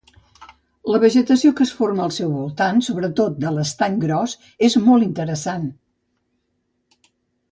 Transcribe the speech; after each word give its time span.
La 0.91 0.99
vegetació 1.01 1.49
que 1.59 1.63
es 1.65 1.73
forma 1.81 2.05
al 2.09 2.13
seu 2.15 2.31
voltant, 2.37 2.79
sobretot 2.87 3.37
de 3.43 3.51
l'Estany 3.57 3.99
Gros, 4.07 4.35
és 4.69 4.79
molt 4.89 5.07
interessant. 5.09 5.69